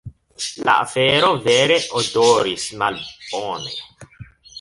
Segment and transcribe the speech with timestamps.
[0.67, 3.71] La afero vere odoris malbone.